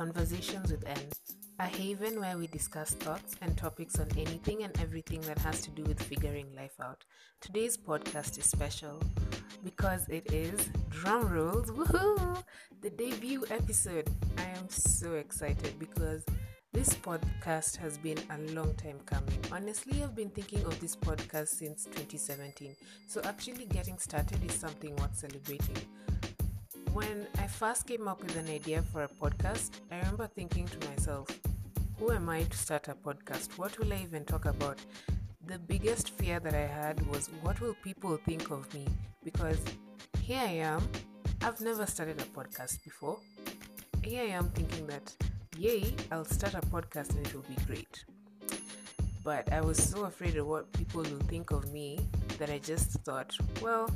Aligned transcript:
Conversations 0.00 0.72
with 0.72 0.88
N, 0.88 0.96
a 1.58 1.66
haven 1.66 2.20
where 2.20 2.38
we 2.38 2.46
discuss 2.46 2.92
thoughts 2.92 3.36
and 3.42 3.54
topics 3.54 4.00
on 4.00 4.08
anything 4.16 4.62
and 4.62 4.74
everything 4.80 5.20
that 5.20 5.38
has 5.40 5.60
to 5.60 5.70
do 5.72 5.82
with 5.82 6.02
figuring 6.02 6.46
life 6.56 6.72
out. 6.82 7.04
Today's 7.42 7.76
podcast 7.76 8.38
is 8.38 8.46
special 8.46 8.98
because 9.62 10.08
it 10.08 10.32
is 10.32 10.70
drum 10.88 11.30
rolls, 11.30 11.70
woohoo, 11.70 12.42
the 12.80 12.88
debut 12.88 13.44
episode. 13.50 14.08
I 14.38 14.44
am 14.44 14.70
so 14.70 15.16
excited 15.16 15.78
because 15.78 16.24
this 16.72 16.94
podcast 16.94 17.76
has 17.76 17.98
been 17.98 18.20
a 18.30 18.38
long 18.54 18.72
time 18.76 19.00
coming. 19.04 19.38
Honestly, 19.52 20.02
I've 20.02 20.16
been 20.16 20.30
thinking 20.30 20.64
of 20.64 20.80
this 20.80 20.96
podcast 20.96 21.48
since 21.48 21.84
2017, 21.84 22.74
so 23.06 23.20
actually 23.24 23.66
getting 23.66 23.98
started 23.98 24.42
is 24.50 24.54
something 24.54 24.96
worth 24.96 25.14
celebrating. 25.14 25.76
When 26.92 27.28
I 27.38 27.46
first 27.46 27.86
came 27.86 28.08
up 28.08 28.20
with 28.20 28.36
an 28.36 28.48
idea 28.48 28.82
for 28.82 29.04
a 29.04 29.08
podcast, 29.08 29.70
I 29.92 29.98
remember 29.98 30.26
thinking 30.26 30.66
to 30.66 30.88
myself, 30.88 31.28
who 31.98 32.10
am 32.10 32.28
I 32.28 32.42
to 32.42 32.56
start 32.56 32.88
a 32.88 32.94
podcast? 32.94 33.56
What 33.58 33.78
will 33.78 33.92
I 33.92 34.00
even 34.02 34.24
talk 34.24 34.44
about? 34.44 34.78
The 35.46 35.60
biggest 35.60 36.10
fear 36.10 36.40
that 36.40 36.52
I 36.52 36.66
had 36.66 37.06
was 37.06 37.30
what 37.42 37.60
will 37.60 37.76
people 37.84 38.16
think 38.26 38.50
of 38.50 38.72
me? 38.74 38.86
Because 39.22 39.58
here 40.20 40.40
I 40.40 40.52
am, 40.70 40.82
I've 41.42 41.60
never 41.60 41.86
started 41.86 42.20
a 42.20 42.24
podcast 42.24 42.82
before. 42.82 43.18
Here 44.02 44.22
I 44.22 44.30
am 44.30 44.48
thinking 44.48 44.88
that, 44.88 45.14
yay, 45.56 45.94
I'll 46.10 46.24
start 46.24 46.54
a 46.54 46.60
podcast 46.60 47.10
and 47.10 47.24
it 47.24 47.32
will 47.32 47.42
be 47.42 47.62
great. 47.66 48.04
But 49.22 49.52
I 49.52 49.60
was 49.60 49.80
so 49.80 50.06
afraid 50.06 50.36
of 50.38 50.48
what 50.48 50.72
people 50.72 51.02
will 51.02 51.26
think 51.28 51.52
of 51.52 51.72
me 51.72 52.00
that 52.38 52.50
I 52.50 52.58
just 52.58 52.90
thought, 53.04 53.36
well, 53.62 53.88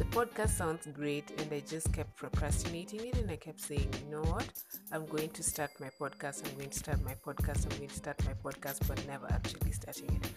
the 0.00 0.06
podcast 0.16 0.48
sounds 0.48 0.86
great 0.94 1.30
and 1.38 1.52
I 1.52 1.60
just 1.60 1.92
kept 1.92 2.16
procrastinating 2.16 3.08
it 3.08 3.18
and 3.18 3.30
I 3.30 3.36
kept 3.36 3.60
saying, 3.60 3.86
you 4.02 4.10
know 4.10 4.22
what? 4.22 4.48
I'm 4.92 5.04
going 5.04 5.28
to 5.28 5.42
start 5.42 5.72
my 5.78 5.90
podcast, 6.00 6.48
I'm 6.48 6.56
going 6.56 6.70
to 6.70 6.78
start 6.78 7.04
my 7.04 7.12
podcast, 7.22 7.70
I'm 7.70 7.76
going 7.76 7.90
to 7.90 7.94
start 7.94 8.16
my 8.24 8.32
podcast, 8.32 8.88
but 8.88 9.06
never 9.06 9.26
actually 9.30 9.72
starting 9.72 10.18
it. 10.22 10.30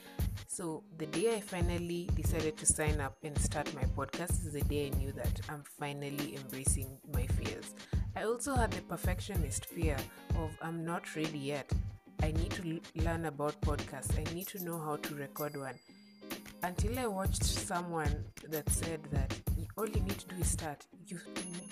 So 0.47 0.83
the 0.97 1.05
day 1.05 1.37
I 1.37 1.39
finally 1.39 2.09
decided 2.13 2.57
to 2.57 2.65
sign 2.65 2.99
up 2.99 3.15
and 3.23 3.39
start 3.39 3.73
my 3.73 3.83
podcast 3.83 4.31
is 4.45 4.51
the 4.51 4.63
day 4.63 4.91
I 4.93 4.97
knew 4.97 5.13
that 5.13 5.39
I'm 5.47 5.63
finally 5.79 6.35
embracing 6.35 6.97
my 7.13 7.25
fears. 7.27 7.73
I 8.17 8.23
also 8.23 8.55
had 8.55 8.71
the 8.71 8.81
perfectionist 8.81 9.67
fear 9.67 9.95
of 10.35 10.51
I'm 10.61 10.83
not 10.83 11.15
ready 11.15 11.39
yet. 11.39 11.71
I 12.21 12.33
need 12.33 12.51
to 12.51 12.81
learn 13.01 13.27
about 13.27 13.61
podcasts. 13.61 14.19
I 14.19 14.33
need 14.33 14.47
to 14.47 14.61
know 14.61 14.77
how 14.77 14.97
to 14.97 15.15
record 15.15 15.55
one 15.55 15.79
until 16.63 16.97
I 16.97 17.07
watched 17.07 17.43
someone 17.43 18.23
that 18.49 18.69
said 18.69 19.01
that 19.11 19.33
all 19.77 19.87
you 19.87 20.01
need 20.01 20.19
to 20.19 20.27
do 20.27 20.35
is 20.39 20.47
start. 20.47 20.85
You 21.07 21.19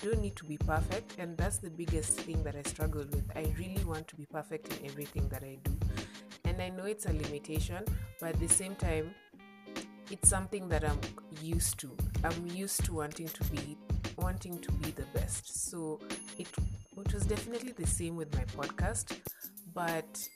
don't 0.02 0.20
need 0.20 0.36
to 0.36 0.44
be 0.44 0.56
perfect, 0.56 1.16
and 1.18 1.36
that's 1.36 1.58
the 1.58 1.70
biggest 1.70 2.20
thing 2.20 2.42
that 2.42 2.56
I 2.56 2.62
struggle 2.62 3.04
with. 3.10 3.24
I 3.36 3.52
really 3.58 3.84
want 3.84 4.08
to 4.08 4.16
be 4.16 4.26
perfect 4.26 4.76
in 4.76 4.86
everything 4.90 5.28
that 5.28 5.42
I 5.42 5.58
do, 5.62 5.72
and 6.44 6.60
I 6.60 6.68
know 6.70 6.84
it's 6.84 7.06
a 7.06 7.12
limitation, 7.12 7.84
but 8.20 8.30
at 8.30 8.40
the 8.40 8.48
same 8.48 8.74
time, 8.74 9.14
it's 10.10 10.28
something 10.28 10.68
that 10.68 10.84
I'm 10.84 10.98
used 11.40 11.78
to. 11.80 11.96
I'm 12.24 12.46
used 12.48 12.84
to 12.86 12.94
wanting 12.94 13.28
to 13.28 13.44
be 13.44 13.78
wanting 14.16 14.58
to 14.58 14.72
be 14.72 14.90
the 14.90 15.06
best. 15.14 15.70
So 15.70 16.00
it 16.38 16.48
it 16.96 17.14
was 17.14 17.24
definitely 17.24 17.72
the 17.72 17.86
same 17.86 18.16
with 18.16 18.34
my 18.34 18.44
podcast, 18.44 19.16
but 19.74 20.28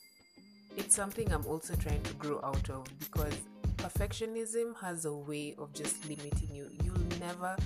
it's 0.76 0.94
something 0.94 1.32
I'm 1.32 1.44
also 1.46 1.74
trying 1.74 2.02
to 2.02 2.14
grow 2.14 2.40
out 2.42 2.70
of 2.70 2.84
because 2.98 3.34
perfectionism 3.76 4.78
has 4.80 5.04
a 5.04 5.12
way 5.12 5.54
of 5.58 5.72
just 5.72 6.08
limiting 6.08 6.54
you. 6.54 6.70
You'll 6.82 7.05
never, 7.20 7.56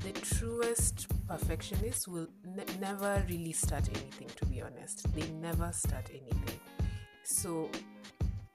the 0.00 0.12
truest 0.12 1.06
perfectionist 1.28 2.08
will 2.08 2.28
ne- 2.44 2.64
never 2.80 3.24
really 3.28 3.52
start 3.52 3.88
anything, 3.88 4.28
to 4.36 4.46
be 4.46 4.62
honest. 4.62 5.12
They 5.14 5.26
never 5.40 5.70
start 5.72 6.10
anything. 6.10 6.60
So, 7.22 7.70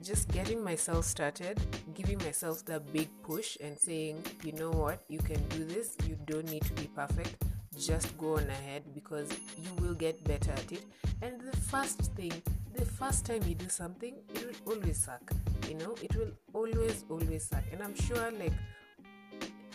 just 0.01 0.29
getting 0.31 0.63
myself 0.63 1.05
started, 1.05 1.59
giving 1.93 2.17
myself 2.19 2.63
that 2.65 2.91
big 2.93 3.09
push, 3.23 3.57
and 3.61 3.77
saying, 3.77 4.23
you 4.43 4.53
know 4.53 4.71
what, 4.71 5.03
you 5.09 5.19
can 5.19 5.41
do 5.49 5.65
this, 5.65 5.95
you 6.07 6.17
don't 6.25 6.49
need 6.49 6.63
to 6.63 6.73
be 6.73 6.87
perfect, 6.95 7.43
just 7.77 8.17
go 8.17 8.37
on 8.37 8.43
ahead 8.49 8.83
because 8.93 9.29
you 9.57 9.69
will 9.83 9.93
get 9.93 10.23
better 10.23 10.51
at 10.51 10.71
it. 10.71 10.83
And 11.21 11.39
the 11.41 11.55
first 11.57 11.99
thing, 12.15 12.31
the 12.73 12.85
first 12.85 13.25
time 13.25 13.41
you 13.47 13.55
do 13.55 13.69
something, 13.69 14.15
it 14.33 14.45
will 14.65 14.73
always 14.75 14.97
suck. 14.97 15.31
You 15.67 15.75
know, 15.75 15.95
it 16.01 16.15
will 16.15 16.31
always, 16.53 17.03
always 17.09 17.45
suck. 17.45 17.63
And 17.71 17.81
I'm 17.83 17.95
sure, 17.95 18.31
like, 18.31 18.53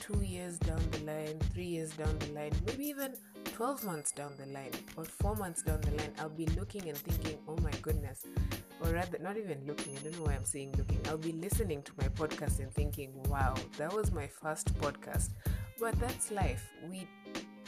two 0.05 0.23
years 0.23 0.59
down 0.59 0.81
the 0.91 0.99
line, 1.11 1.39
three 1.55 1.65
years 1.65 1.91
down 1.93 2.19
the 2.19 2.33
line, 2.33 2.53
maybe 2.67 2.85
even 2.85 3.15
12 3.55 3.85
months 3.85 4.13
down 4.13 4.33
the 4.39 4.45
line, 4.53 4.71
or 4.99 5.05
four 5.05 5.35
months 5.37 5.63
down 5.63 5.81
the 5.81 5.93
line, 5.93 6.13
I'll 6.19 6.29
be 6.29 6.47
looking 6.59 6.89
and 6.91 6.99
thinking, 6.99 7.39
oh 7.49 7.57
my 7.63 7.71
goodness. 7.81 8.27
Or 8.83 8.91
rather, 8.91 9.19
not 9.19 9.39
even 9.39 9.65
looking, 9.67 9.97
I 9.97 10.01
don't 10.03 10.19
know 10.19 10.25
why 10.25 10.35
I'm 10.35 10.45
saying 10.45 10.75
looking. 10.77 11.01
I'll 11.09 11.17
be 11.17 11.33
listening 11.33 11.83
to 11.85 11.93
my 11.97 12.09
podcast 12.09 12.59
and 12.59 12.71
thinking, 12.75 13.15
wow, 13.31 13.55
that 13.79 13.95
was 13.95 14.13
my 14.13 14.27
first 14.27 14.79
podcast. 14.79 15.31
But 15.81 15.99
that's 15.99 16.31
life. 16.31 16.71
We 16.91 17.09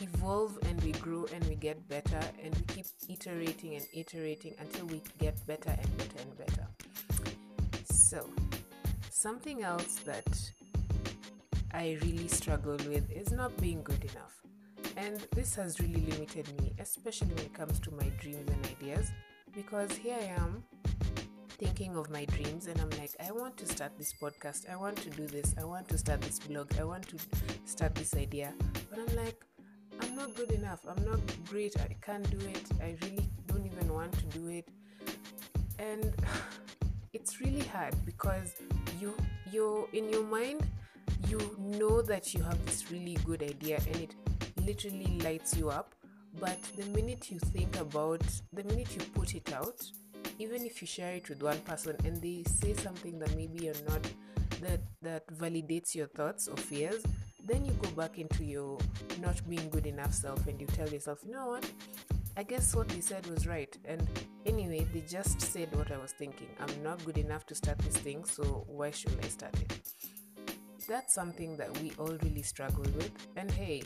evolve 0.02 0.58
and 0.68 0.78
we 0.82 0.92
grow 0.92 1.24
and 1.32 1.42
we 1.46 1.54
get 1.54 1.88
better 1.88 2.20
and 2.42 2.54
we 2.54 2.62
keep 2.74 2.86
iterating 3.08 3.76
and 3.76 3.86
iterating 3.94 4.54
until 4.58 4.86
we 4.86 5.00
get 5.18 5.34
better 5.46 5.70
and 5.70 5.96
better 5.96 6.20
and 6.20 6.36
better. 6.36 6.66
So, 7.90 8.28
something 9.08 9.62
else 9.62 10.00
that 10.04 10.26
I 11.72 11.98
really 12.02 12.28
struggle 12.28 12.76
with 12.88 13.10
is 13.10 13.32
not 13.32 13.56
being 13.58 13.82
good 13.82 14.04
enough. 14.04 14.42
And 14.96 15.20
this 15.34 15.54
has 15.56 15.80
really 15.80 16.00
limited 16.10 16.48
me, 16.60 16.72
especially 16.78 17.28
when 17.28 17.44
it 17.44 17.54
comes 17.54 17.78
to 17.80 17.90
my 17.92 18.08
dreams 18.20 18.50
and 18.50 18.66
ideas, 18.66 19.10
because 19.54 19.92
here 19.92 20.16
I 20.20 20.26
am 20.40 20.64
thinking 21.58 21.96
of 21.96 22.10
my 22.10 22.24
dreams 22.26 22.66
and 22.66 22.80
I'm 22.80 22.90
like, 22.90 23.12
I 23.26 23.32
want 23.32 23.56
to 23.58 23.66
start 23.66 23.92
this 23.98 24.12
podcast, 24.12 24.70
I 24.70 24.76
want 24.76 24.96
to 24.98 25.10
do 25.10 25.26
this, 25.26 25.54
I 25.58 25.64
want 25.64 25.88
to 25.88 25.98
start 25.98 26.20
this 26.20 26.38
blog, 26.38 26.70
I 26.78 26.84
want 26.84 27.08
to 27.08 27.16
start 27.64 27.94
this 27.94 28.14
idea. 28.14 28.52
But 28.90 29.00
I'm 29.00 29.16
like, 29.16 29.42
I'm 30.00 30.14
not 30.14 30.34
good 30.34 30.52
enough. 30.52 30.80
I'm 30.86 31.04
not 31.04 31.20
great. 31.48 31.78
I 31.80 31.96
can't 32.02 32.28
do 32.30 32.38
it. 32.46 32.64
I 32.82 32.96
really 33.02 33.28
don't 33.46 33.64
even 33.64 33.92
want 33.92 34.12
to 34.12 34.38
do 34.38 34.48
it. 34.48 34.68
And 35.78 36.12
it's 37.12 37.40
really 37.40 37.60
hard 37.60 37.94
because 38.04 38.54
you 39.00 39.14
you 39.50 39.88
in 39.92 40.10
your 40.10 40.24
mind 40.24 40.66
you 41.28 41.56
know 41.58 42.02
that 42.02 42.34
you 42.34 42.42
have 42.42 42.64
this 42.66 42.90
really 42.90 43.16
good 43.24 43.42
idea 43.42 43.80
and 43.86 43.96
it 43.96 44.14
literally 44.64 45.18
lights 45.22 45.56
you 45.56 45.70
up. 45.70 45.94
But 46.38 46.62
the 46.76 46.84
minute 46.86 47.30
you 47.30 47.38
think 47.38 47.76
about 47.80 48.22
the 48.52 48.64
minute 48.64 48.94
you 48.94 49.02
put 49.14 49.34
it 49.34 49.52
out, 49.52 49.80
even 50.38 50.64
if 50.66 50.82
you 50.82 50.86
share 50.86 51.14
it 51.14 51.28
with 51.28 51.42
one 51.42 51.58
person 51.60 51.96
and 52.04 52.20
they 52.20 52.44
say 52.46 52.74
something 52.74 53.18
that 53.18 53.34
maybe 53.36 53.64
you're 53.64 53.74
not 53.88 54.06
that 54.60 54.80
that 55.02 55.26
validates 55.28 55.94
your 55.94 56.06
thoughts 56.08 56.48
or 56.48 56.56
fears, 56.56 57.02
then 57.46 57.64
you 57.64 57.72
go 57.72 57.88
back 57.90 58.18
into 58.18 58.44
your 58.44 58.78
not 59.20 59.40
being 59.48 59.68
good 59.70 59.86
enough 59.86 60.12
self 60.12 60.46
and 60.46 60.60
you 60.60 60.66
tell 60.66 60.88
yourself, 60.88 61.20
you 61.24 61.32
know 61.32 61.48
what? 61.48 61.70
I 62.36 62.42
guess 62.42 62.74
what 62.74 62.88
they 62.88 63.00
said 63.00 63.26
was 63.28 63.46
right. 63.46 63.74
And 63.86 64.06
anyway, 64.44 64.86
they 64.92 65.00
just 65.00 65.40
said 65.40 65.74
what 65.74 65.90
I 65.90 65.96
was 65.96 66.12
thinking. 66.12 66.48
I'm 66.60 66.82
not 66.82 67.02
good 67.04 67.16
enough 67.16 67.46
to 67.46 67.54
start 67.54 67.78
this 67.78 67.96
thing, 67.96 68.24
so 68.24 68.64
why 68.66 68.90
should 68.90 69.18
I 69.24 69.28
start 69.28 69.54
it? 69.54 70.15
That's 70.88 71.12
something 71.12 71.56
that 71.56 71.80
we 71.80 71.92
all 71.98 72.16
really 72.22 72.42
struggle 72.42 72.84
with. 72.94 73.10
And 73.36 73.50
hey, 73.50 73.82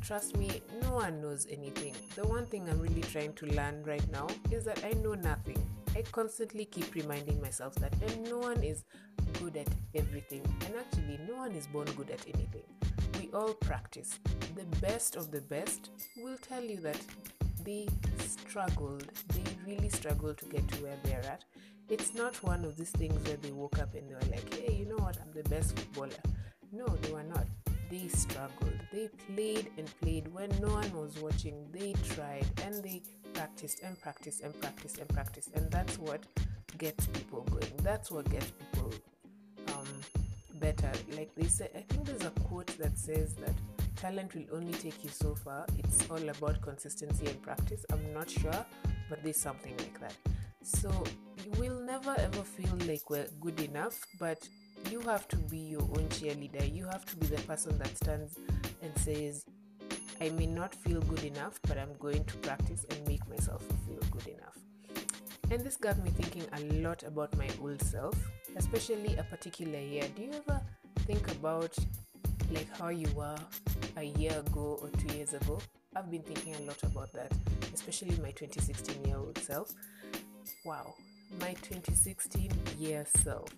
trust 0.00 0.36
me, 0.36 0.62
no 0.80 0.92
one 0.92 1.20
knows 1.20 1.46
anything. 1.50 1.94
The 2.14 2.26
one 2.26 2.46
thing 2.46 2.68
I'm 2.68 2.78
really 2.78 3.00
trying 3.00 3.32
to 3.34 3.46
learn 3.46 3.82
right 3.82 4.08
now 4.12 4.28
is 4.50 4.64
that 4.64 4.84
I 4.84 4.92
know 5.00 5.14
nothing. 5.14 5.58
I 5.96 6.02
constantly 6.02 6.66
keep 6.66 6.94
reminding 6.94 7.40
myself 7.40 7.74
that, 7.76 7.92
and 8.00 8.22
no 8.24 8.38
one 8.38 8.62
is 8.62 8.84
good 9.40 9.56
at 9.56 9.68
everything. 9.94 10.42
And 10.66 10.76
actually, 10.76 11.18
no 11.28 11.36
one 11.36 11.52
is 11.52 11.66
born 11.66 11.88
good 11.96 12.10
at 12.10 12.24
anything. 12.32 12.64
We 13.18 13.30
all 13.34 13.54
practice. 13.54 14.20
The 14.54 14.64
best 14.80 15.16
of 15.16 15.32
the 15.32 15.40
best 15.40 15.90
will 16.16 16.36
tell 16.36 16.62
you 16.62 16.78
that 16.78 16.98
they 17.64 17.88
struggled, 18.18 19.10
they 19.34 19.42
really 19.66 19.88
struggled 19.88 20.38
to 20.38 20.44
get 20.46 20.66
to 20.68 20.82
where 20.82 20.96
they're 21.04 21.24
at. 21.24 21.44
It's 21.92 22.14
not 22.14 22.42
one 22.42 22.64
of 22.64 22.78
these 22.78 22.88
things 22.88 23.22
where 23.28 23.36
they 23.36 23.50
woke 23.50 23.78
up 23.78 23.94
and 23.94 24.08
they 24.08 24.14
were 24.14 24.30
like, 24.30 24.54
hey, 24.54 24.72
you 24.72 24.86
know 24.86 24.96
what, 24.96 25.18
I'm 25.20 25.30
the 25.34 25.46
best 25.50 25.78
footballer. 25.78 26.22
No, 26.72 26.86
they 26.86 27.12
were 27.12 27.22
not. 27.22 27.44
They 27.90 28.08
struggled. 28.08 28.80
They 28.90 29.10
played 29.34 29.70
and 29.76 29.86
played 30.00 30.26
when 30.28 30.48
no 30.62 30.68
one 30.68 30.90
was 30.94 31.18
watching. 31.18 31.68
They 31.70 31.92
tried 32.14 32.46
and 32.64 32.82
they 32.82 33.02
practiced 33.34 33.82
and 33.82 34.00
practiced 34.00 34.40
and 34.40 34.58
practiced 34.58 35.00
and 35.00 35.08
practiced. 35.10 35.50
And 35.54 35.70
that's 35.70 35.98
what 35.98 36.24
gets 36.78 37.08
people 37.08 37.42
going. 37.50 37.70
That's 37.82 38.10
what 38.10 38.30
gets 38.30 38.50
people 38.52 38.94
um, 39.74 39.86
better. 40.54 40.92
Like 41.14 41.34
they 41.34 41.46
say, 41.46 41.68
I 41.74 41.82
think 41.82 42.06
there's 42.06 42.24
a 42.24 42.30
quote 42.48 42.74
that 42.78 42.96
says 42.96 43.34
that 43.34 43.52
talent 43.96 44.34
will 44.34 44.46
only 44.54 44.72
take 44.72 45.04
you 45.04 45.10
so 45.10 45.34
far. 45.34 45.66
It's 45.78 46.08
all 46.08 46.26
about 46.26 46.62
consistency 46.62 47.26
and 47.26 47.42
practice. 47.42 47.84
I'm 47.92 48.14
not 48.14 48.30
sure, 48.30 48.64
but 49.10 49.22
there's 49.22 49.36
something 49.36 49.76
like 49.76 50.00
that. 50.00 50.14
So 50.62 50.90
you 51.44 51.50
will 51.60 51.80
never 51.80 52.14
ever 52.18 52.42
feel 52.42 52.76
like 52.86 53.08
we're 53.10 53.28
good 53.40 53.60
enough, 53.60 53.98
but 54.18 54.48
you 54.90 55.00
have 55.00 55.28
to 55.28 55.36
be 55.36 55.58
your 55.58 55.82
own 55.82 56.08
cheerleader. 56.08 56.72
You 56.74 56.84
have 56.86 57.04
to 57.06 57.16
be 57.16 57.26
the 57.26 57.40
person 57.42 57.78
that 57.78 57.96
stands 57.96 58.38
and 58.82 58.96
says, 58.98 59.44
I 60.20 60.30
may 60.30 60.46
not 60.46 60.74
feel 60.74 61.00
good 61.00 61.24
enough, 61.24 61.58
but 61.66 61.78
I'm 61.78 61.94
going 61.98 62.24
to 62.24 62.36
practice 62.38 62.84
and 62.90 63.08
make 63.08 63.26
myself 63.28 63.62
feel 63.86 64.00
good 64.10 64.26
enough. 64.28 64.56
And 65.50 65.62
this 65.64 65.76
got 65.76 65.98
me 66.02 66.10
thinking 66.10 66.44
a 66.52 66.60
lot 66.82 67.02
about 67.02 67.36
my 67.36 67.48
old 67.60 67.82
self, 67.82 68.14
especially 68.56 69.16
a 69.16 69.22
particular 69.24 69.78
year. 69.78 70.04
Do 70.14 70.22
you 70.22 70.32
ever 70.32 70.60
think 71.06 71.30
about 71.32 71.76
like 72.50 72.68
how 72.78 72.88
you 72.88 73.08
were 73.14 73.36
a 73.96 74.04
year 74.04 74.38
ago 74.38 74.78
or 74.80 74.88
two 74.98 75.16
years 75.16 75.34
ago? 75.34 75.60
I've 75.94 76.10
been 76.10 76.22
thinking 76.22 76.54
a 76.54 76.60
lot 76.60 76.82
about 76.84 77.12
that, 77.12 77.32
especially 77.74 78.16
my 78.22 78.30
2016 78.30 79.04
year 79.04 79.16
old 79.16 79.36
self. 79.38 79.72
Wow, 80.64 80.94
my 81.40 81.54
2016 81.62 82.50
year 82.78 83.04
self. 83.22 83.48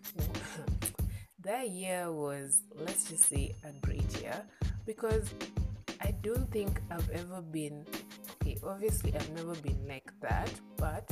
that 1.45 1.71
year 1.71 2.11
was, 2.11 2.63
let's 2.75 3.09
just 3.09 3.25
say, 3.25 3.55
a 3.65 3.73
great 3.87 4.21
year 4.21 4.43
because 4.87 5.31
I 6.01 6.13
don't 6.23 6.51
think 6.51 6.81
I've 6.91 7.09
ever 7.11 7.41
been, 7.43 7.85
okay, 8.43 8.57
obviously, 8.65 9.15
I've 9.15 9.31
never 9.31 9.55
been 9.55 9.87
like 9.89 10.11
that, 10.21 10.51
but 10.77 11.09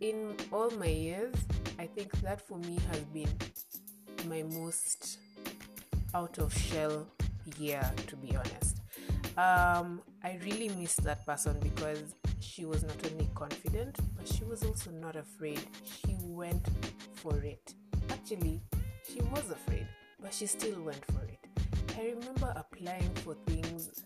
in 0.00 0.34
all 0.52 0.70
my 0.70 0.86
years, 0.86 1.34
I 1.78 1.86
think 1.86 2.12
that 2.22 2.40
for 2.40 2.58
me 2.58 2.78
has 2.90 3.00
been 3.12 3.28
my 4.28 4.42
most 4.42 5.18
out 6.14 6.38
of 6.38 6.56
shell 6.56 7.06
year, 7.58 7.90
to 8.06 8.16
be 8.16 8.36
honest. 8.36 8.78
Um, 9.36 10.00
I 10.22 10.38
really 10.44 10.68
miss 10.68 10.94
that 10.96 11.26
person 11.26 11.58
because 11.60 12.14
she 12.44 12.64
was 12.64 12.84
not 12.84 12.96
only 13.10 13.28
confident, 13.34 13.98
but 14.16 14.28
she 14.28 14.44
was 14.44 14.62
also 14.62 14.90
not 14.90 15.16
afraid. 15.16 15.60
She 15.82 16.16
went 16.20 16.68
for 17.14 17.40
it. 17.42 17.74
Actually, 18.10 18.60
she 19.10 19.20
was 19.22 19.50
afraid, 19.50 19.86
but 20.20 20.32
she 20.32 20.46
still 20.46 20.80
went 20.82 21.04
for 21.06 21.24
it. 21.24 21.38
I 21.98 22.14
remember 22.14 22.52
applying 22.54 23.10
for 23.24 23.34
things, 23.46 24.04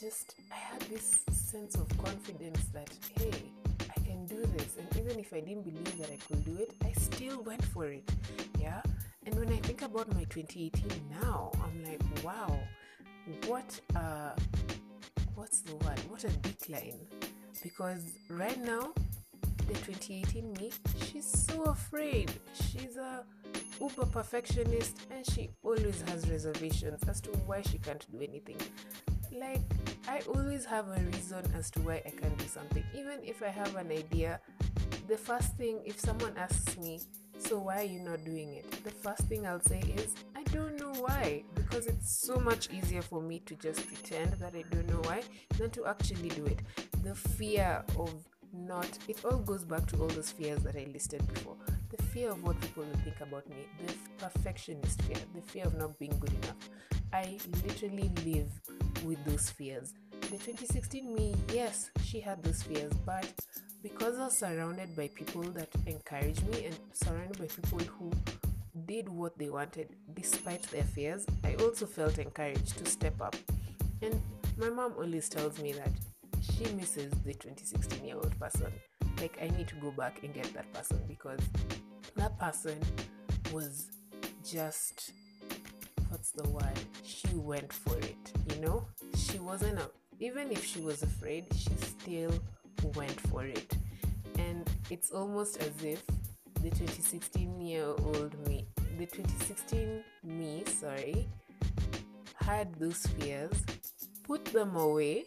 just 0.00 0.34
I 0.52 0.56
had 0.56 0.82
this 0.82 1.20
sense 1.30 1.74
of 1.76 1.88
confidence 1.98 2.66
that, 2.74 2.90
hey, 3.18 3.32
I 3.96 4.00
can 4.00 4.26
do 4.26 4.44
this. 4.56 4.76
And 4.78 4.88
even 5.00 5.18
if 5.18 5.32
I 5.32 5.40
didn't 5.40 5.62
believe 5.62 5.98
that 5.98 6.10
I 6.12 6.18
could 6.28 6.44
do 6.44 6.56
it, 6.60 6.74
I 6.84 6.92
still 6.92 7.42
went 7.42 7.64
for 7.64 7.86
it. 7.86 8.08
Yeah. 8.60 8.82
And 9.24 9.34
when 9.34 9.48
I 9.48 9.56
think 9.56 9.82
about 9.82 10.12
my 10.14 10.24
2018 10.24 10.88
now, 11.22 11.50
I'm 11.64 11.84
like, 11.84 12.02
wow, 12.22 12.58
what 13.46 13.80
uh 13.94 14.32
what's 15.34 15.60
the 15.60 15.74
word? 15.76 16.00
What 16.08 16.24
a 16.24 16.28
decline. 16.28 16.98
Because 17.66 18.12
right 18.30 18.64
now, 18.64 18.92
the 19.66 19.74
2018 19.74 20.52
me, 20.52 20.70
she's 21.04 21.26
so 21.26 21.64
afraid. 21.64 22.30
She's 22.54 22.96
a 22.96 23.24
uber 23.80 24.06
perfectionist 24.06 25.00
and 25.10 25.26
she 25.26 25.50
always 25.64 26.00
has 26.02 26.30
reservations 26.30 27.02
as 27.08 27.20
to 27.22 27.30
why 27.44 27.62
she 27.62 27.78
can't 27.78 28.06
do 28.12 28.18
anything. 28.18 28.58
Like, 29.32 29.62
I 30.06 30.20
always 30.28 30.64
have 30.64 30.86
a 30.86 31.00
reason 31.12 31.42
as 31.56 31.68
to 31.72 31.80
why 31.80 32.02
I 32.06 32.10
can't 32.10 32.38
do 32.38 32.46
something. 32.46 32.84
Even 32.94 33.18
if 33.24 33.42
I 33.42 33.48
have 33.48 33.74
an 33.74 33.90
idea, 33.90 34.38
the 35.08 35.16
first 35.16 35.56
thing, 35.56 35.80
if 35.84 35.98
someone 35.98 36.36
asks 36.36 36.78
me, 36.78 37.00
so 37.38 37.58
why 37.58 37.80
are 37.80 37.84
you 37.84 37.98
not 37.98 38.24
doing 38.24 38.54
it? 38.54 38.70
The 38.84 38.90
first 38.92 39.22
thing 39.22 39.44
I'll 39.44 39.60
say 39.60 39.80
is, 39.96 40.14
I 40.36 40.44
don't 40.44 40.78
know 40.78 40.92
why. 41.00 41.42
Because 41.54 41.86
it's 41.86 42.16
so 42.16 42.36
much 42.36 42.70
easier 42.72 43.02
for 43.02 43.20
me 43.20 43.40
to 43.40 43.56
just 43.56 43.84
pretend 43.88 44.34
that 44.34 44.54
I 44.54 44.62
don't 44.70 44.88
know 44.88 45.02
why 45.02 45.22
than 45.58 45.70
to 45.70 45.86
actually 45.86 46.28
do 46.28 46.46
it. 46.46 46.60
The 47.06 47.14
fear 47.14 47.84
of 48.00 48.12
not, 48.52 48.98
it 49.06 49.24
all 49.24 49.38
goes 49.38 49.64
back 49.64 49.86
to 49.86 49.96
all 50.00 50.08
those 50.08 50.32
fears 50.32 50.64
that 50.64 50.74
I 50.74 50.88
listed 50.92 51.24
before. 51.32 51.54
The 51.96 52.02
fear 52.02 52.32
of 52.32 52.42
what 52.42 52.60
people 52.60 52.82
will 52.82 53.00
think 53.04 53.20
about 53.20 53.48
me, 53.48 53.68
the 53.86 53.94
perfectionist 54.18 55.02
fear, 55.02 55.18
the 55.32 55.40
fear 55.40 55.66
of 55.66 55.76
not 55.76 55.96
being 56.00 56.18
good 56.18 56.32
enough. 56.32 56.56
I 57.12 57.38
literally 57.64 58.10
live 58.24 58.48
with 59.04 59.24
those 59.24 59.48
fears. 59.50 59.94
The 60.20 60.30
2016 60.30 61.14
me, 61.14 61.36
yes, 61.52 61.92
she 62.02 62.18
had 62.18 62.42
those 62.42 62.64
fears, 62.64 62.92
but 63.04 63.32
because 63.84 64.18
I 64.18 64.24
was 64.24 64.36
surrounded 64.36 64.96
by 64.96 65.06
people 65.14 65.42
that 65.42 65.68
encouraged 65.86 66.44
me 66.48 66.66
and 66.66 66.76
surrounded 66.92 67.38
by 67.38 67.46
people 67.46 67.78
who 67.78 68.10
did 68.84 69.08
what 69.08 69.38
they 69.38 69.48
wanted 69.48 69.94
despite 70.12 70.62
their 70.72 70.82
fears, 70.82 71.24
I 71.44 71.54
also 71.62 71.86
felt 71.86 72.18
encouraged 72.18 72.78
to 72.78 72.90
step 72.90 73.22
up. 73.22 73.36
And 74.02 74.20
my 74.56 74.70
mom 74.70 74.94
always 74.98 75.28
tells 75.28 75.60
me 75.60 75.70
that 75.72 75.92
she 76.56 76.72
misses 76.74 77.12
the 77.24 77.34
2016 77.34 78.04
year 78.04 78.16
old 78.16 78.38
person. 78.38 78.72
Like, 79.20 79.38
I 79.42 79.48
need 79.56 79.68
to 79.68 79.74
go 79.76 79.90
back 79.90 80.20
and 80.22 80.34
get 80.34 80.52
that 80.54 80.72
person 80.72 81.00
because 81.08 81.40
that 82.16 82.38
person 82.38 82.78
was 83.52 83.88
just 84.44 85.12
what's 86.08 86.30
the 86.30 86.48
word? 86.48 86.78
She 87.02 87.28
went 87.34 87.72
for 87.72 87.96
it, 87.98 88.32
you 88.48 88.60
know? 88.60 88.86
She 89.16 89.38
wasn't 89.38 89.78
a, 89.78 89.90
even 90.20 90.50
if 90.50 90.64
she 90.64 90.80
was 90.80 91.02
afraid, 91.02 91.46
she 91.54 91.70
still 91.76 92.32
went 92.94 93.20
for 93.28 93.44
it. 93.44 93.76
And 94.38 94.68
it's 94.90 95.10
almost 95.10 95.58
as 95.58 95.84
if 95.84 96.04
the 96.62 96.70
2016 96.70 97.60
year 97.60 97.86
old 97.86 98.34
me, 98.48 98.66
the 98.98 99.06
2016 99.06 100.02
me, 100.24 100.62
sorry, 100.66 101.28
had 102.36 102.74
those 102.76 103.06
fears, 103.06 103.52
put 104.24 104.44
them 104.46 104.76
away, 104.76 105.24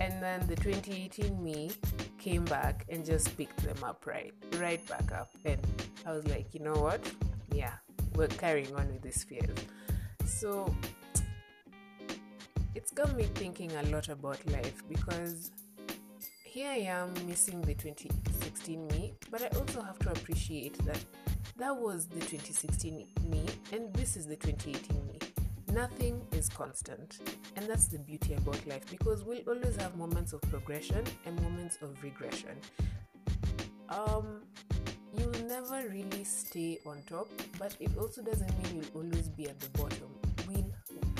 and 0.00 0.22
then 0.22 0.46
the 0.46 0.56
2018 0.56 1.42
me 1.42 1.70
came 2.18 2.44
back 2.46 2.86
and 2.88 3.04
just 3.04 3.36
picked 3.36 3.62
them 3.62 3.76
up 3.84 4.06
right, 4.06 4.32
right 4.56 4.84
back 4.88 5.12
up. 5.12 5.30
And 5.44 5.60
I 6.06 6.12
was 6.12 6.26
like, 6.26 6.54
you 6.54 6.60
know 6.60 6.74
what? 6.74 7.00
Yeah, 7.52 7.74
we're 8.14 8.28
carrying 8.28 8.74
on 8.74 8.88
with 8.88 9.02
these 9.02 9.22
fears. 9.24 9.56
So 10.24 10.74
it's 12.74 12.92
got 12.92 13.14
me 13.14 13.24
thinking 13.34 13.72
a 13.72 13.82
lot 13.84 14.08
about 14.08 14.44
life 14.50 14.82
because 14.88 15.50
here 16.44 16.70
I 16.70 16.78
am 16.78 17.12
missing 17.26 17.60
the 17.60 17.74
2016 17.74 18.86
me, 18.88 19.14
but 19.30 19.42
I 19.42 19.58
also 19.58 19.82
have 19.82 19.98
to 20.00 20.10
appreciate 20.10 20.78
that 20.86 20.98
that 21.58 21.76
was 21.76 22.06
the 22.06 22.20
2016 22.20 23.06
me 23.28 23.44
and 23.72 23.92
this 23.94 24.16
is 24.16 24.26
the 24.26 24.36
2018 24.36 25.06
me. 25.06 25.29
Nothing 25.72 26.20
is 26.32 26.48
constant, 26.48 27.20
and 27.54 27.66
that's 27.66 27.86
the 27.86 27.98
beauty 27.98 28.34
about 28.34 28.66
life 28.66 28.84
because 28.90 29.22
we'll 29.22 29.42
always 29.46 29.76
have 29.76 29.96
moments 29.96 30.32
of 30.32 30.40
progression 30.42 31.04
and 31.26 31.40
moments 31.42 31.78
of 31.80 32.02
regression. 32.02 32.56
Um, 33.88 34.42
you'll 35.16 35.46
never 35.46 35.88
really 35.88 36.24
stay 36.24 36.78
on 36.84 37.02
top, 37.08 37.28
but 37.58 37.76
it 37.78 37.90
also 37.96 38.20
doesn't 38.22 38.50
mean 38.62 38.82
you'll 38.82 39.02
always 39.02 39.28
be 39.28 39.48
at 39.48 39.60
the 39.60 39.68
bottom. 39.78 40.10
We'll 40.48 40.72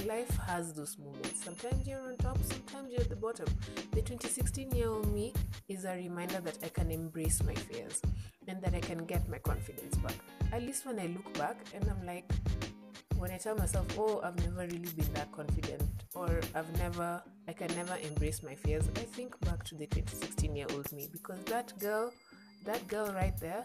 life 0.07 0.37
has 0.47 0.73
those 0.73 0.99
moments. 0.99 1.45
Sometimes 1.45 1.87
you're 1.87 2.01
on 2.01 2.17
top, 2.17 2.39
sometimes 2.43 2.91
you're 2.91 3.03
at 3.03 3.09
the 3.09 3.17
bottom. 3.17 3.47
The 3.93 4.03
2016 4.03 4.73
year 4.73 4.89
old 4.89 5.13
me 5.13 5.33
is 5.69 5.85
a 5.85 5.95
reminder 5.95 6.41
that 6.41 6.59
I 6.65 6.69
can 6.69 6.91
embrace 6.91 7.43
my 7.45 7.55
fears 7.55 8.01
and 8.49 8.61
that 8.63 8.75
I 8.75 8.81
can 8.81 9.05
get 9.05 9.29
my 9.29 9.39
confidence 9.39 9.97
back. 9.99 10.15
At 10.53 10.63
least 10.63 10.87
when 10.87 10.99
I 10.99 11.07
look 11.07 11.33
back 11.39 11.57
and 11.75 11.85
I'm 11.89 12.05
like, 12.05 12.31
when 13.21 13.31
I 13.31 13.39
tell 13.39 13.55
myself, 13.55 13.87
oh, 13.99 14.21
I've 14.25 14.37
never 14.39 14.67
really 14.67 14.91
been 14.97 15.13
that 15.15 15.31
confident, 15.31 15.83
or 16.15 16.41
I've 16.55 16.77
never, 16.79 17.23
I 17.47 17.53
can 17.53 17.69
never 17.77 17.97
embrace 18.03 18.43
my 18.43 18.55
fears, 18.55 18.89
I 18.97 19.01
think 19.01 19.39
back 19.41 19.63
to 19.65 19.75
the 19.75 19.87
2016 19.87 20.57
year 20.57 20.67
old 20.73 20.91
me 20.93 21.09
because 21.13 21.41
that 21.45 21.79
girl, 21.79 22.13
that 22.65 22.87
girl 22.89 23.13
right 23.13 23.39
there 23.39 23.65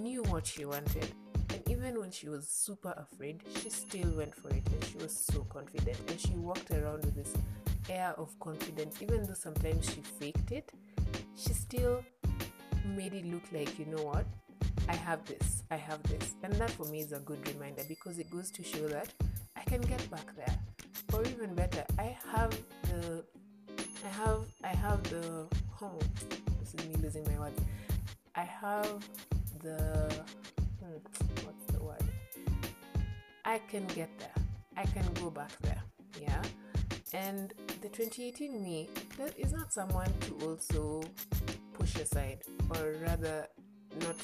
knew 0.00 0.22
what 0.24 0.46
she 0.46 0.64
wanted 0.64 1.06
and 1.50 1.62
even 1.70 1.98
when 1.98 2.10
she 2.10 2.28
was 2.28 2.48
super 2.48 2.92
afraid, 2.96 3.42
she 3.62 3.70
still 3.70 4.10
went 4.16 4.34
for 4.34 4.48
it 4.48 4.66
and 4.72 4.84
she 4.84 4.98
was 4.98 5.12
so 5.32 5.44
confident. 5.44 5.96
And 6.08 6.20
she 6.20 6.32
walked 6.34 6.70
around 6.70 7.04
with 7.04 7.14
this 7.14 7.32
air 7.88 8.14
of 8.18 8.38
confidence, 8.40 9.00
even 9.00 9.24
though 9.26 9.34
sometimes 9.34 9.88
she 9.88 10.00
faked 10.00 10.52
it, 10.52 10.72
she 11.36 11.54
still 11.54 12.04
made 12.96 13.14
it 13.14 13.24
look 13.26 13.44
like, 13.52 13.78
you 13.78 13.86
know 13.86 14.02
what? 14.02 14.26
I 14.88 14.94
have 14.94 15.24
this, 15.24 15.62
I 15.70 15.76
have 15.76 16.02
this. 16.04 16.34
And 16.42 16.52
that 16.54 16.70
for 16.70 16.84
me 16.86 17.00
is 17.00 17.12
a 17.12 17.20
good 17.20 17.46
reminder 17.48 17.82
because 17.88 18.18
it 18.18 18.30
goes 18.30 18.50
to 18.52 18.62
show 18.62 18.86
that 18.88 19.12
I 19.56 19.62
can 19.62 19.80
get 19.80 20.08
back 20.10 20.34
there. 20.36 20.58
Or 21.12 21.22
even 21.22 21.54
better, 21.54 21.84
I 21.98 22.16
have 22.32 22.50
the 22.82 23.24
I 24.04 24.08
have 24.08 24.40
I 24.62 24.68
have 24.68 25.02
the 25.04 25.46
oh 25.82 25.98
this 26.60 26.74
is 26.74 26.88
me 26.88 26.94
losing 27.02 27.24
my 27.24 27.38
words. 27.38 27.60
I 28.34 28.42
have 28.42 29.04
the 29.62 30.24
hmm, 30.80 30.98
what's 31.44 31.66
the 31.72 31.82
word? 31.82 32.04
I 33.44 33.58
can 33.58 33.86
get 33.88 34.10
there. 34.18 34.34
I 34.76 34.84
can 34.84 35.06
go 35.14 35.30
back 35.30 35.50
there. 35.62 35.82
Yeah. 36.20 36.42
And 37.12 37.52
the 37.80 37.88
2018 37.88 38.62
me 38.62 38.88
that 39.18 39.38
is 39.38 39.52
not 39.52 39.72
someone 39.72 40.12
to 40.20 40.46
also 40.46 41.02
push 41.72 41.96
aside 41.96 42.42
or 42.70 42.94
rather 43.02 43.46
not 44.00 44.16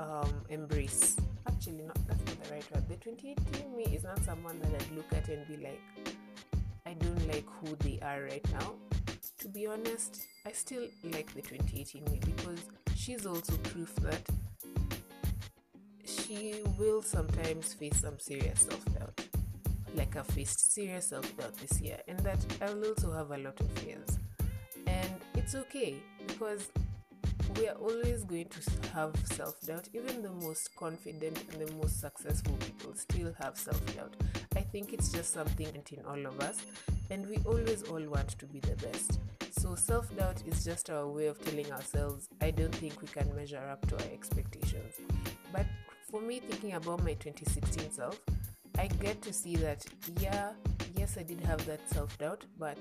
um, 0.00 0.32
embrace. 0.48 1.16
Actually, 1.46 1.82
not 1.82 1.98
that's 2.06 2.24
not 2.24 2.42
the 2.44 2.52
right 2.54 2.72
word. 2.74 2.88
The 2.88 2.96
2018 2.96 3.76
me 3.76 3.84
is 3.94 4.04
not 4.04 4.22
someone 4.24 4.58
that 4.60 4.70
I'd 4.82 4.96
look 4.96 5.12
at 5.12 5.28
and 5.28 5.46
be 5.46 5.56
like, 5.56 5.80
I 6.86 6.94
don't 6.94 7.28
like 7.28 7.46
who 7.60 7.76
they 7.76 7.98
are 8.02 8.22
right 8.22 8.44
now. 8.52 8.74
To 9.40 9.48
be 9.48 9.66
honest, 9.66 10.22
I 10.46 10.52
still 10.52 10.86
like 11.04 11.32
the 11.34 11.42
2018 11.42 12.04
me 12.04 12.20
because 12.24 12.60
she's 12.96 13.26
also 13.26 13.56
proof 13.58 13.94
that 13.96 14.22
she 16.04 16.54
will 16.78 17.02
sometimes 17.02 17.74
face 17.74 18.00
some 18.00 18.18
serious 18.18 18.60
self 18.60 18.84
doubt. 18.98 19.20
like 19.94 20.16
I've 20.16 20.26
faced 20.26 20.72
serious 20.72 21.08
self 21.08 21.36
doubt 21.36 21.54
this 21.58 21.80
year, 21.80 21.98
and 22.08 22.18
that 22.20 22.44
I'll 22.62 22.84
also 22.84 23.12
have 23.12 23.30
a 23.30 23.38
lot 23.38 23.60
of 23.60 23.70
fears. 23.78 24.18
And 24.86 25.10
it's 25.34 25.54
okay 25.54 25.96
because 26.26 26.68
we 27.58 27.68
are 27.68 27.76
always 27.76 28.24
going 28.24 28.48
to 28.48 28.88
have 28.92 29.14
self 29.26 29.60
doubt. 29.62 29.88
Even 29.92 30.22
the 30.22 30.30
most 30.30 30.74
confident 30.76 31.38
and 31.52 31.66
the 31.66 31.72
most 31.74 32.00
successful 32.00 32.54
people 32.54 32.94
still 32.94 33.32
have 33.40 33.56
self 33.56 33.80
doubt. 33.96 34.14
I 34.56 34.60
think 34.60 34.92
it's 34.92 35.10
just 35.10 35.32
something 35.32 35.66
in 35.66 36.04
all 36.06 36.26
of 36.26 36.40
us, 36.40 36.58
and 37.10 37.28
we 37.28 37.38
always 37.44 37.82
all 37.84 38.02
want 38.02 38.28
to 38.38 38.46
be 38.46 38.60
the 38.60 38.76
best. 38.76 39.20
So, 39.58 39.74
self 39.74 40.14
doubt 40.16 40.42
is 40.46 40.64
just 40.64 40.90
our 40.90 41.06
way 41.06 41.26
of 41.26 41.42
telling 41.44 41.70
ourselves, 41.72 42.28
I 42.40 42.50
don't 42.50 42.74
think 42.74 43.00
we 43.00 43.08
can 43.08 43.34
measure 43.34 43.62
up 43.70 43.86
to 43.88 43.96
our 43.96 44.12
expectations. 44.12 44.94
But 45.52 45.66
for 46.10 46.20
me, 46.20 46.40
thinking 46.40 46.74
about 46.74 47.02
my 47.04 47.14
2016 47.14 47.90
self, 47.92 48.20
I 48.78 48.88
get 48.88 49.22
to 49.22 49.32
see 49.32 49.56
that, 49.56 49.84
yeah, 50.20 50.50
yes, 50.96 51.16
I 51.18 51.22
did 51.22 51.40
have 51.40 51.64
that 51.66 51.88
self 51.90 52.16
doubt, 52.18 52.44
but 52.58 52.78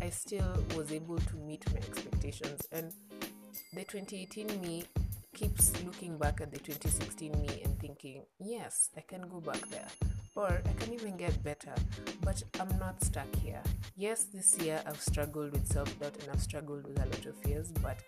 I 0.00 0.10
still 0.10 0.56
was 0.76 0.92
able 0.92 1.18
to 1.18 1.36
meet 1.36 1.64
my 1.72 1.78
expectations. 1.78 2.60
And 2.72 2.92
the 3.74 3.84
2018 3.84 4.60
me 4.60 4.84
keeps 5.34 5.72
looking 5.84 6.18
back 6.18 6.42
at 6.42 6.52
the 6.52 6.58
2016 6.58 7.32
me 7.40 7.62
and 7.64 7.78
thinking, 7.78 8.22
yes, 8.38 8.90
I 8.98 9.00
can 9.00 9.22
go 9.28 9.40
back 9.40 9.66
there. 9.70 9.88
Or 10.36 10.48
I 10.48 10.72
can 10.74 10.92
even 10.92 11.16
get 11.16 11.42
better, 11.42 11.74
but 12.20 12.42
I'm 12.60 12.78
not 12.78 13.02
stuck 13.02 13.34
here. 13.36 13.62
Yes, 13.96 14.24
this 14.24 14.58
year 14.58 14.82
I've 14.86 15.00
struggled 15.00 15.52
with 15.52 15.66
self 15.66 15.88
doubt 16.00 16.16
and 16.20 16.30
I've 16.30 16.42
struggled 16.42 16.86
with 16.86 16.98
a 16.98 17.06
lot 17.06 17.24
of 17.24 17.36
fears, 17.36 17.72
but 17.82 17.98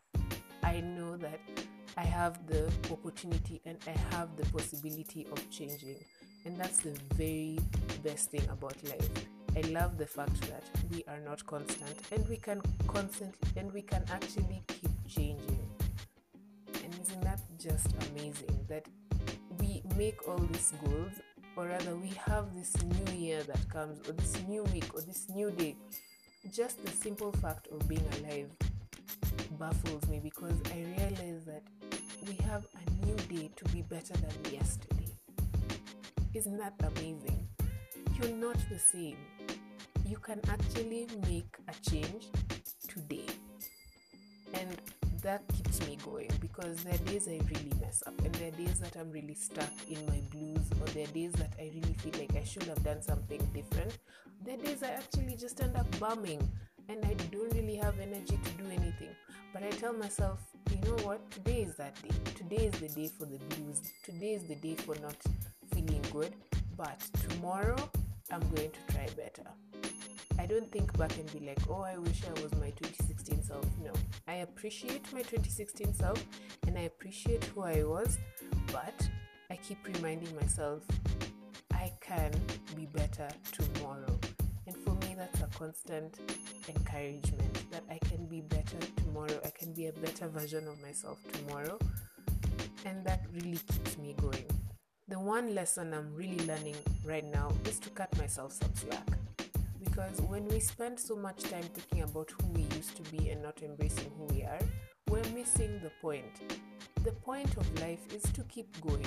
I 0.63 0.81
know 0.81 1.17
that 1.17 1.41
I 1.97 2.05
have 2.05 2.47
the 2.47 2.71
opportunity 2.91 3.63
and 3.65 3.79
I 3.87 4.15
have 4.15 4.37
the 4.37 4.45
possibility 4.47 5.27
of 5.33 5.51
changing. 5.51 5.97
And 6.45 6.59
that's 6.61 6.79
the 6.79 6.95
very 7.15 7.59
best 8.03 8.31
thing 8.31 8.47
about 8.51 8.77
life. 8.85 9.09
I 9.57 9.61
love 9.71 9.97
the 9.97 10.07
fact 10.07 10.39
that 10.43 10.65
we 10.91 11.05
are 11.09 11.21
not 11.21 11.47
constant 11.47 11.97
and 12.13 12.29
we 12.29 12.37
can 12.37 12.61
constantly 12.87 13.49
and 13.57 13.73
we 13.73 13.83
can 13.83 14.05
actually 14.11 14.63
changing. 15.09 15.69
And 16.83 16.95
isn't 17.03 17.21
that 17.23 17.41
just 17.59 17.89
amazing 18.11 18.67
that 18.69 18.87
we 19.59 19.83
make 19.97 20.29
all 20.29 20.39
these 20.39 20.73
goals 20.85 21.13
or 21.57 21.67
rather 21.67 21.97
we 21.97 22.13
have 22.27 22.55
this 22.55 22.75
new 22.83 23.17
year 23.17 23.43
that 23.45 23.69
comes 23.69 23.99
or 24.09 24.13
this 24.13 24.41
new 24.49 24.63
week 24.65 24.95
or 24.95 25.01
this 25.01 25.27
new 25.35 25.51
day? 25.51 25.77
Just 26.53 26.85
the 26.85 26.91
simple 26.91 27.33
fact 27.33 27.69
of 27.69 27.89
being 27.89 28.05
alive 28.21 28.51
baffles 29.59 30.07
me 30.09 30.19
because 30.23 30.55
i 30.73 30.79
realize 30.99 31.45
that 31.45 31.63
we 32.27 32.35
have 32.45 32.67
a 32.75 33.07
new 33.07 33.17
day 33.29 33.51
to 33.57 33.65
be 33.73 33.83
better 33.83 34.15
than 34.15 34.53
yesterday. 34.53 35.09
Isn't 36.33 36.57
that 36.59 36.75
amazing? 36.81 37.47
You're 38.17 38.37
not 38.37 38.57
the 38.71 38.79
same. 38.79 39.19
You 40.07 40.17
can 40.17 40.41
actually 40.49 41.07
make 41.29 41.57
a 41.69 41.91
change 41.91 42.29
today. 42.89 43.27
And 44.55 44.77
that 45.25 45.43
keeps 45.49 45.81
me 45.89 45.97
going 46.05 46.31
because 46.39 46.85
there 46.85 46.95
are 46.95 46.99
days 46.99 47.27
I 47.29 47.41
really 47.51 47.73
mess 47.81 48.03
up 48.07 48.13
and 48.23 48.35
there 48.35 48.49
are 48.49 48.51
days 48.51 48.79
that 48.81 48.95
I'm 48.95 49.11
really 49.11 49.35
stuck 49.35 49.73
in 49.89 50.05
my 50.07 50.21
blues 50.31 50.61
or 50.81 50.87
there 50.89 51.05
are 51.05 51.13
days 51.13 51.33
that 51.33 51.55
I 51.59 51.71
really 51.75 51.95
feel 51.95 52.13
like 52.19 52.37
I 52.37 52.45
should 52.45 52.65
have 52.65 52.85
done 52.85 53.01
something 53.01 53.41
different. 53.55 53.97
There 54.45 54.55
are 54.55 54.63
days 54.63 54.83
I 54.83 54.91
actually 54.91 55.37
just 55.37 55.63
end 55.63 55.77
up 55.77 55.87
bumming 55.99 56.47
and 56.91 57.03
I 57.07 57.15
don't 57.33 57.53
really 57.55 57.77
have 57.77 57.99
energy 58.01 58.39
to 58.45 58.51
do 58.63 58.67
anything. 58.67 59.17
But 59.55 59.63
I 59.63 59.71
tell 59.71 59.95
myself, 59.95 60.41
you 60.71 60.77
know 60.83 61.03
what? 61.05 61.31
Today 61.31 61.63
is 61.63 61.75
that 61.77 61.95
day. 62.03 62.11
Today 62.35 62.67
is 62.67 62.75
the 62.79 62.89
day 62.89 63.09
for 63.09 63.25
the 63.25 63.39
blues. 63.39 63.81
Today 64.05 64.35
is 64.35 64.45
the 64.45 64.57
day 64.57 64.75
for 64.75 64.95
not 64.97 65.17
feeling 65.73 66.05
good. 66.13 66.35
But 66.77 67.01
tomorrow, 67.31 67.79
I'm 68.31 68.41
going 68.55 68.71
to 68.73 68.93
try 68.93 69.07
better. 69.17 69.49
I 70.45 70.47
don't 70.47 70.71
think 70.71 70.95
back 70.99 71.17
and 71.17 71.33
be 71.33 71.47
like, 71.47 71.59
oh, 71.71 71.81
I 71.81 71.97
wish 71.97 72.21
I 72.29 72.43
was 72.43 72.53
my 72.57 72.69
2016 72.77 73.45
self. 73.45 73.65
No, 73.83 73.93
I 74.29 74.45
appreciate 74.49 75.11
my 75.11 75.23
2016 75.23 75.95
self 75.95 76.23
and 76.67 76.77
I 76.77 76.83
appreciate 76.83 77.43
who 77.45 77.63
I 77.63 77.83
was, 77.83 78.19
but 78.71 79.09
I 79.49 79.57
keep 79.57 79.79
reminding 79.87 80.37
myself 80.37 80.83
I 81.73 81.91
can 82.03 82.31
be 82.77 82.85
better 82.85 83.27
tomorrow. 83.53 84.19
And 84.67 84.77
for 84.85 84.91
me, 85.07 85.15
that's 85.17 85.41
a 85.41 85.47
constant 85.59 86.21
encouragement 86.69 87.65
that 87.71 87.85
I 87.91 87.99
can 88.07 88.27
be 88.27 88.43
better 88.43 88.77
tomorrow. 88.97 89.41
I 89.47 89.51
can 89.59 89.73
be 89.73 89.87
a 89.87 89.93
better 89.93 90.29
version 90.29 90.69
of 90.69 90.79
myself 90.83 91.21
tomorrow. 91.33 91.79
And 92.85 93.03
that 93.07 93.23
really 93.33 93.61
keeps 93.73 93.97
me 93.97 94.15
going. 94.21 94.45
The 95.09 95.19
one 95.19 95.55
lesson 95.55 95.95
I'm 95.95 96.15
really 96.15 96.45
learning 96.47 96.77
right 97.03 97.25
now 97.25 97.51
is 97.65 97.79
to 97.79 97.89
cut 97.89 98.15
myself 98.19 98.53
some 98.53 98.75
slack 98.75 99.09
because 99.95 100.21
when 100.23 100.45
we 100.49 100.59
spend 100.59 100.99
so 100.99 101.15
much 101.15 101.41
time 101.45 101.63
thinking 101.63 102.03
about 102.03 102.29
who 102.31 102.49
we 102.49 102.63
used 102.77 102.97
to 102.97 103.03
be 103.13 103.31
and 103.31 103.41
not 103.41 103.63
embracing 103.63 104.11
who 104.19 104.25
we 104.35 104.43
are, 104.43 104.59
we're 105.09 105.23
missing 105.33 105.79
the 105.85 105.91
point. 106.03 106.25
The 107.05 107.13
point 107.13 107.57
of 107.57 107.81
life 107.81 108.01
is 108.13 108.23
to 108.33 108.43
keep 108.45 108.81
going. 108.81 109.07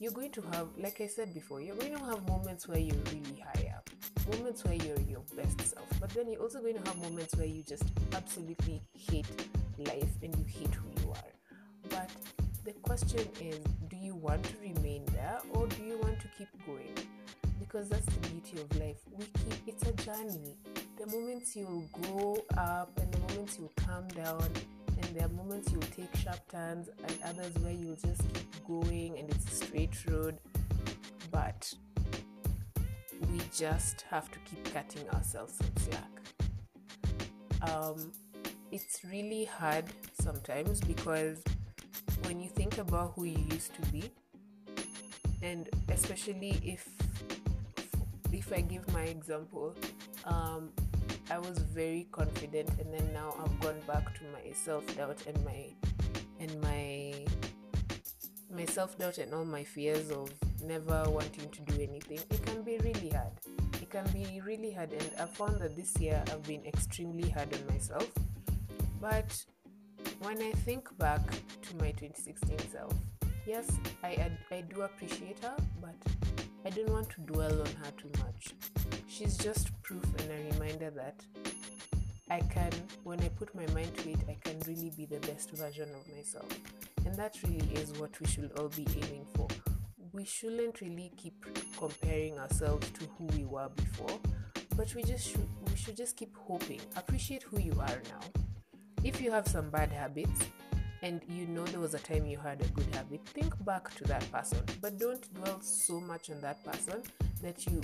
You're 0.00 0.12
going 0.12 0.32
to 0.32 0.40
have, 0.52 0.68
like 0.76 1.00
I 1.00 1.06
said 1.06 1.34
before, 1.34 1.60
you're 1.60 1.76
going 1.76 1.96
to 1.96 2.04
have 2.04 2.26
moments 2.26 2.66
where 2.66 2.78
you're 2.78 2.96
really 3.12 3.44
high 3.54 3.72
up, 3.76 3.88
moments 4.34 4.64
where 4.64 4.74
you're 4.74 5.00
your 5.02 5.22
best 5.36 5.60
self, 5.60 5.88
but 6.00 6.10
then 6.10 6.28
you're 6.28 6.42
also 6.42 6.60
going 6.60 6.82
to 6.82 6.88
have 6.88 6.98
moments 6.98 7.36
where 7.36 7.46
you 7.46 7.62
just 7.62 7.84
absolutely 8.12 8.82
hate 8.92 9.26
life 9.78 10.16
and 10.22 10.36
you 10.36 10.44
hate 10.44 10.74
who 10.74 10.88
you 11.00 11.10
are. 11.12 11.32
But 11.90 12.10
the 12.64 12.72
question 12.82 13.20
is 13.40 13.60
do 13.88 13.96
you 13.96 14.16
want 14.16 14.42
to 14.42 14.54
remain 14.60 15.04
there 15.12 15.38
or 15.50 15.68
do 15.68 15.84
you 15.84 15.96
want 15.98 16.18
to 16.20 16.28
keep 16.36 16.48
going? 16.66 16.94
Because 17.68 17.88
that's 17.88 18.06
the 18.06 18.28
beauty 18.28 18.60
of 18.62 18.80
life. 18.80 18.96
We 19.16 19.24
keep 19.24 19.74
it's 19.74 19.82
a 19.82 19.92
journey. 19.92 20.56
The 20.98 21.06
moments 21.06 21.54
you'll 21.54 21.88
go 22.10 22.42
up 22.56 22.98
and 22.98 23.12
the 23.12 23.18
moments 23.18 23.58
you'll 23.58 23.72
come 23.76 24.08
down, 24.08 24.48
and 24.96 25.04
there 25.14 25.26
are 25.26 25.28
moments 25.28 25.70
you'll 25.70 25.82
take 25.82 26.14
sharp 26.16 26.40
turns, 26.50 26.88
and 26.88 27.18
others 27.26 27.52
where 27.62 27.72
you'll 27.72 27.96
just 27.96 28.22
keep 28.32 28.66
going 28.66 29.18
and 29.18 29.28
it's 29.30 29.52
a 29.52 29.64
straight 29.66 29.94
road. 30.06 30.38
But 31.30 31.72
we 33.30 33.40
just 33.54 34.02
have 34.10 34.30
to 34.30 34.38
keep 34.40 34.72
cutting 34.72 35.08
ourselves 35.10 35.54
some 35.54 35.84
slack. 35.84 37.70
Um, 37.70 38.12
it's 38.72 39.00
really 39.04 39.44
hard 39.44 39.84
sometimes 40.20 40.80
because 40.80 41.42
when 42.24 42.40
you 42.40 42.48
think 42.48 42.78
about 42.78 43.12
who 43.14 43.24
you 43.24 43.44
used 43.50 43.74
to 43.74 43.82
be, 43.92 44.10
and 45.42 45.68
especially 45.90 46.60
if 46.64 46.88
if 48.50 48.56
I 48.56 48.62
give 48.62 48.90
my 48.94 49.02
example, 49.02 49.74
um, 50.24 50.70
I 51.30 51.38
was 51.38 51.58
very 51.58 52.08
confident, 52.12 52.70
and 52.80 52.92
then 52.94 53.12
now 53.12 53.34
I've 53.38 53.60
gone 53.60 53.78
back 53.86 54.14
to 54.18 54.24
my 54.32 54.52
self 54.54 54.84
doubt 54.96 55.22
and 55.26 55.44
my 55.44 55.66
and 56.40 56.58
my 56.62 57.26
my 58.50 58.64
self 58.64 58.96
doubt 58.98 59.18
and 59.18 59.34
all 59.34 59.44
my 59.44 59.64
fears 59.64 60.10
of 60.10 60.32
never 60.64 61.04
wanting 61.10 61.50
to 61.50 61.60
do 61.60 61.74
anything. 61.82 62.20
It 62.30 62.42
can 62.46 62.62
be 62.62 62.78
really 62.78 63.10
hard. 63.10 63.32
It 63.82 63.90
can 63.90 64.06
be 64.12 64.40
really 64.42 64.72
hard, 64.72 64.92
and 64.92 65.10
I 65.20 65.26
found 65.26 65.60
that 65.60 65.76
this 65.76 65.94
year 65.98 66.24
I've 66.28 66.44
been 66.44 66.64
extremely 66.64 67.28
hard 67.28 67.52
on 67.52 67.66
myself. 67.66 68.10
But 68.98 69.44
when 70.20 70.40
I 70.40 70.52
think 70.64 70.96
back 70.96 71.20
to 71.30 71.76
my 71.76 71.90
2016 71.90 72.58
self, 72.72 72.94
yes, 73.46 73.68
I 74.02 74.08
I, 74.08 74.30
I 74.50 74.60
do 74.62 74.82
appreciate 74.82 75.38
her, 75.40 75.56
but 75.82 76.17
I 76.64 76.70
don't 76.70 76.90
want 76.90 77.08
to 77.10 77.20
dwell 77.22 77.60
on 77.60 77.66
her 77.66 77.90
too 77.96 78.10
much. 78.18 78.54
She's 79.08 79.36
just 79.36 79.70
proof 79.82 80.04
and 80.18 80.30
a 80.30 80.54
reminder 80.54 80.90
that 80.90 81.24
I 82.30 82.40
can, 82.40 82.72
when 83.04 83.20
I 83.20 83.28
put 83.28 83.54
my 83.54 83.66
mind 83.72 83.96
to 83.98 84.10
it, 84.10 84.18
I 84.28 84.36
can 84.42 84.60
really 84.66 84.90
be 84.90 85.06
the 85.06 85.20
best 85.20 85.50
version 85.52 85.88
of 85.88 86.14
myself. 86.14 86.48
And 87.06 87.14
that 87.16 87.36
really 87.42 87.68
is 87.74 87.92
what 87.98 88.20
we 88.20 88.26
should 88.26 88.52
all 88.58 88.68
be 88.68 88.86
aiming 88.96 89.26
for. 89.34 89.48
We 90.12 90.24
shouldn't 90.24 90.80
really 90.80 91.12
keep 91.16 91.46
comparing 91.78 92.38
ourselves 92.38 92.90
to 92.90 93.04
who 93.16 93.24
we 93.36 93.44
were 93.44 93.70
before, 93.74 94.18
but 94.76 94.94
we 94.94 95.02
just 95.04 95.30
should 95.30 95.48
we 95.70 95.76
should 95.76 95.96
just 95.96 96.16
keep 96.16 96.36
hoping. 96.36 96.80
Appreciate 96.96 97.44
who 97.44 97.58
you 97.60 97.72
are 97.80 98.02
now. 98.10 98.42
If 99.04 99.20
you 99.20 99.30
have 99.30 99.46
some 99.46 99.70
bad 99.70 99.92
habits, 99.92 100.40
and 101.02 101.20
you 101.28 101.46
know 101.46 101.64
there 101.64 101.80
was 101.80 101.94
a 101.94 101.98
time 101.98 102.26
you 102.26 102.38
had 102.38 102.60
a 102.60 102.66
good 102.68 102.86
habit, 102.94 103.20
think 103.26 103.52
back 103.64 103.94
to 103.96 104.04
that 104.04 104.30
person. 104.32 104.58
But 104.80 104.98
don't 104.98 105.22
dwell 105.34 105.60
so 105.60 106.00
much 106.00 106.30
on 106.30 106.40
that 106.40 106.64
person 106.64 107.02
that 107.42 107.66
you 107.66 107.80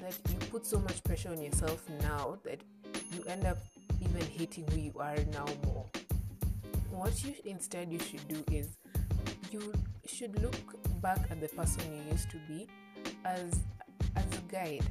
that 0.00 0.14
you 0.28 0.36
put 0.50 0.66
so 0.66 0.78
much 0.80 1.02
pressure 1.04 1.30
on 1.30 1.40
yourself 1.40 1.88
now 2.02 2.38
that 2.44 2.60
you 3.12 3.24
end 3.26 3.46
up 3.46 3.58
even 4.00 4.22
hating 4.26 4.66
who 4.70 4.80
you 4.80 4.92
are 4.98 5.16
now 5.32 5.46
more. 5.66 5.86
What 6.90 7.24
you 7.24 7.34
instead 7.44 7.90
you 7.90 7.98
should 7.98 8.26
do 8.28 8.44
is 8.52 8.68
you 9.50 9.72
should 10.06 10.40
look 10.42 10.56
back 11.00 11.18
at 11.30 11.40
the 11.40 11.48
person 11.48 11.82
you 11.92 12.12
used 12.12 12.30
to 12.30 12.36
be 12.48 12.66
as 13.24 13.60
as 14.16 14.24
a 14.38 14.52
guide 14.52 14.84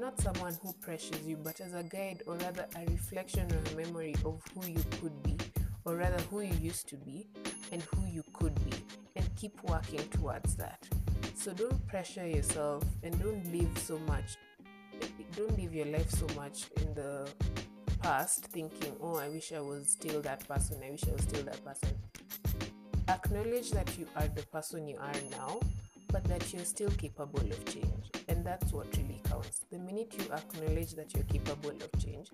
not 0.00 0.18
someone 0.20 0.56
who 0.62 0.72
pressures 0.80 1.24
you, 1.26 1.36
but 1.36 1.60
as 1.60 1.74
a 1.74 1.82
guide 1.82 2.22
or 2.26 2.34
rather 2.36 2.66
a 2.76 2.90
reflection 2.90 3.46
or 3.52 3.72
a 3.72 3.76
memory 3.76 4.14
of 4.24 4.40
who 4.54 4.66
you 4.66 4.82
could 5.00 5.22
be 5.22 5.36
or 5.84 5.96
rather 5.96 6.20
who 6.24 6.40
you 6.40 6.54
used 6.60 6.88
to 6.88 6.96
be 6.96 7.26
and 7.72 7.82
who 7.82 8.06
you 8.06 8.22
could 8.32 8.54
be, 8.64 8.76
and 9.16 9.24
keep 9.36 9.62
working 9.64 10.06
towards 10.10 10.56
that. 10.56 10.86
So 11.34 11.52
don't 11.52 11.86
pressure 11.86 12.26
yourself 12.26 12.84
and 13.02 13.18
don't 13.20 13.44
live 13.52 13.76
so 13.78 13.98
much. 14.00 14.36
Don't 15.36 15.58
live 15.58 15.74
your 15.74 15.86
life 15.86 16.10
so 16.10 16.26
much 16.36 16.66
in 16.76 16.94
the 16.94 17.28
past 18.02 18.46
thinking, 18.46 18.94
oh, 19.00 19.16
I 19.16 19.28
wish 19.28 19.52
I 19.52 19.60
was 19.60 19.88
still 19.88 20.20
that 20.22 20.46
person, 20.46 20.78
I 20.84 20.90
wish 20.90 21.04
I 21.08 21.12
was 21.12 21.22
still 21.22 21.42
that 21.44 21.64
person. 21.64 21.96
Acknowledge 23.08 23.70
that 23.70 23.98
you 23.98 24.06
are 24.16 24.28
the 24.28 24.42
person 24.42 24.86
you 24.86 24.96
are 24.98 25.12
now, 25.30 25.60
but 26.08 26.24
that 26.24 26.52
you're 26.52 26.64
still 26.64 26.90
capable 26.90 27.40
of 27.40 27.64
change. 27.64 28.10
And 28.28 28.44
that's 28.44 28.72
what 28.72 28.86
really 28.96 29.20
counts. 29.24 29.64
The 29.70 29.78
minute 29.78 30.14
you 30.18 30.24
acknowledge 30.32 30.94
that 30.94 31.14
you're 31.14 31.24
capable 31.24 31.70
of 31.70 32.04
change, 32.04 32.28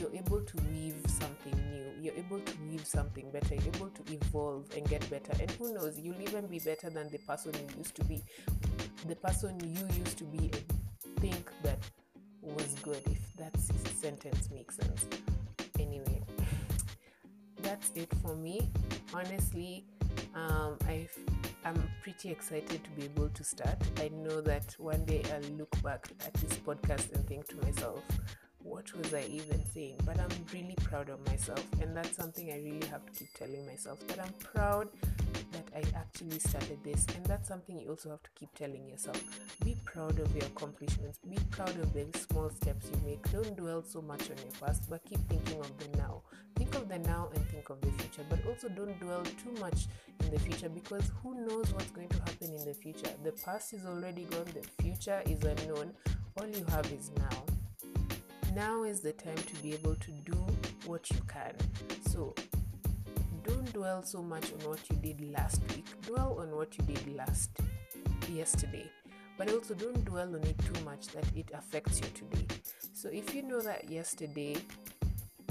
you're 0.00 0.14
able 0.14 0.40
to 0.40 0.56
weave 0.72 1.00
something 1.06 1.60
you're 2.04 2.14
able 2.14 2.40
to 2.40 2.52
weave 2.68 2.86
something 2.86 3.30
better, 3.30 3.54
you're 3.54 3.74
able 3.76 3.88
to 3.88 4.12
evolve 4.12 4.66
and 4.76 4.86
get 4.88 5.08
better. 5.08 5.32
And 5.40 5.50
who 5.52 5.72
knows, 5.72 5.98
you'll 5.98 6.20
even 6.20 6.46
be 6.46 6.58
better 6.58 6.90
than 6.90 7.08
the 7.10 7.18
person 7.18 7.52
you 7.54 7.78
used 7.78 7.94
to 7.96 8.04
be. 8.04 8.22
The 9.08 9.16
person 9.16 9.58
you 9.62 9.86
used 9.98 10.18
to 10.18 10.24
be 10.24 10.50
and 10.52 11.20
think 11.20 11.50
that 11.62 11.78
was 12.42 12.74
good, 12.82 13.02
if 13.06 13.36
that 13.38 13.56
sentence 14.00 14.50
makes 14.50 14.76
sense. 14.76 15.06
Anyway, 15.80 16.22
that's 17.62 17.90
it 17.94 18.12
for 18.22 18.36
me. 18.36 18.68
Honestly, 19.14 19.84
um, 20.34 20.76
i 20.86 21.08
am 21.64 21.82
pretty 22.02 22.30
excited 22.30 22.84
to 22.84 22.90
be 22.90 23.04
able 23.04 23.30
to 23.30 23.42
start. 23.42 23.78
I 23.98 24.08
know 24.08 24.42
that 24.42 24.74
one 24.78 25.04
day 25.06 25.22
I'll 25.32 25.56
look 25.56 25.82
back 25.82 26.08
at 26.26 26.34
this 26.34 26.58
podcast 26.58 27.14
and 27.14 27.26
think 27.26 27.48
to 27.48 27.56
myself, 27.56 28.02
what 28.64 28.90
was 28.96 29.12
I 29.12 29.24
even 29.30 29.62
saying? 29.72 29.96
But 30.04 30.18
I'm 30.18 30.30
really 30.52 30.74
proud 30.82 31.10
of 31.10 31.24
myself, 31.26 31.62
and 31.82 31.94
that's 31.94 32.16
something 32.16 32.50
I 32.50 32.56
really 32.56 32.86
have 32.90 33.04
to 33.04 33.12
keep 33.12 33.32
telling 33.34 33.64
myself 33.66 34.04
that 34.08 34.18
I'm 34.18 34.32
proud 34.40 34.88
that 35.52 35.68
I 35.76 35.82
actually 35.96 36.38
started 36.38 36.78
this, 36.82 37.06
and 37.14 37.24
that's 37.26 37.46
something 37.46 37.78
you 37.78 37.90
also 37.90 38.10
have 38.10 38.22
to 38.22 38.30
keep 38.34 38.52
telling 38.54 38.88
yourself. 38.88 39.22
Be 39.64 39.76
proud 39.84 40.18
of 40.18 40.34
your 40.34 40.46
accomplishments, 40.46 41.18
be 41.28 41.38
proud 41.50 41.78
of 41.78 41.92
the 41.92 42.06
small 42.18 42.48
steps 42.50 42.86
you 42.90 42.98
make. 43.06 43.30
Don't 43.30 43.54
dwell 43.54 43.84
so 43.86 44.00
much 44.00 44.22
on 44.30 44.38
your 44.38 44.52
past, 44.60 44.88
but 44.88 45.04
keep 45.04 45.20
thinking 45.28 45.60
of 45.60 45.70
the 45.78 45.98
now. 45.98 46.22
Think 46.56 46.74
of 46.74 46.88
the 46.88 46.98
now 47.00 47.28
and 47.34 47.46
think 47.48 47.68
of 47.68 47.80
the 47.82 47.90
future, 47.92 48.24
but 48.30 48.40
also 48.46 48.68
don't 48.70 48.98
dwell 48.98 49.22
too 49.22 49.60
much 49.60 49.86
in 50.20 50.30
the 50.30 50.40
future 50.40 50.70
because 50.70 51.10
who 51.22 51.46
knows 51.46 51.70
what's 51.74 51.90
going 51.90 52.08
to 52.08 52.18
happen 52.18 52.54
in 52.54 52.64
the 52.64 52.74
future? 52.74 53.10
The 53.22 53.32
past 53.32 53.74
is 53.74 53.84
already 53.84 54.24
gone, 54.24 54.46
the 54.54 54.82
future 54.82 55.22
is 55.26 55.42
unknown. 55.44 55.92
All 56.40 56.48
you 56.48 56.64
have 56.70 56.90
is 56.90 57.10
now 57.16 57.53
now 58.54 58.84
is 58.84 59.00
the 59.00 59.12
time 59.12 59.36
to 59.36 59.54
be 59.62 59.72
able 59.72 59.96
to 59.96 60.10
do 60.24 60.46
what 60.86 61.10
you 61.10 61.18
can. 61.26 61.54
So 62.08 62.34
don't 63.42 63.72
dwell 63.72 64.02
so 64.02 64.22
much 64.22 64.52
on 64.52 64.68
what 64.68 64.78
you 64.90 64.96
did 64.96 65.32
last 65.32 65.60
week, 65.74 65.86
dwell 66.02 66.38
on 66.40 66.54
what 66.54 66.76
you 66.78 66.84
did 66.84 67.16
last 67.16 67.50
yesterday. 68.30 68.88
But 69.36 69.50
also 69.52 69.74
don't 69.74 70.04
dwell 70.04 70.34
on 70.34 70.42
it 70.44 70.56
too 70.58 70.84
much 70.84 71.08
that 71.08 71.24
it 71.34 71.50
affects 71.52 72.00
you 72.00 72.06
today. 72.14 72.46
So 72.92 73.08
if 73.08 73.34
you 73.34 73.42
know 73.42 73.60
that 73.60 73.90
yesterday 73.90 74.56